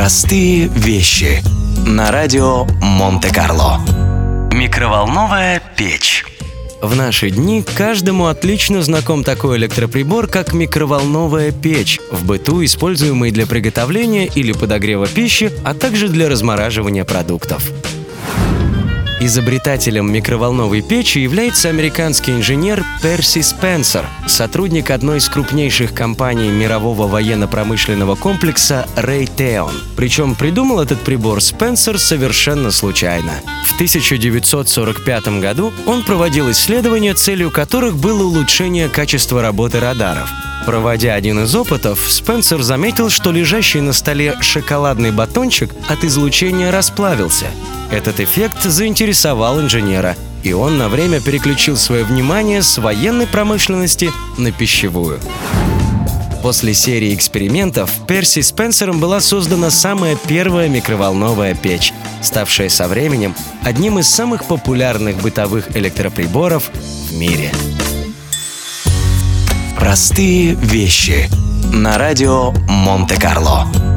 [0.00, 1.42] Простые вещи.
[1.86, 3.80] На радио Монте-Карло.
[4.50, 6.24] Микроволновая печь.
[6.80, 13.46] В наши дни каждому отлично знаком такой электроприбор, как микроволновая печь, в быту используемый для
[13.46, 17.70] приготовления или подогрева пищи, а также для размораживания продуктов.
[19.22, 28.14] Изобретателем микроволновой печи является американский инженер Перси Спенсер, сотрудник одной из крупнейших компаний мирового военно-промышленного
[28.14, 29.74] комплекса Raytheon.
[29.94, 33.32] Причем придумал этот прибор Спенсер совершенно случайно.
[33.66, 40.30] В 1945 году он проводил исследования, целью которых было улучшение качества работы радаров.
[40.64, 47.48] Проводя один из опытов, Спенсер заметил, что лежащий на столе шоколадный батончик от излучения расплавился.
[47.92, 54.52] Этот эффект заинтересовал инженера, и он на время переключил свое внимание с военной промышленности на
[54.52, 55.20] пищевую.
[56.42, 63.98] После серии экспериментов Перси Спенсером была создана самая первая микроволновая печь, ставшая со временем одним
[63.98, 67.52] из самых популярных бытовых электроприборов в мире.
[69.78, 71.28] Простые вещи.
[71.72, 73.89] На радио Монте-Карло.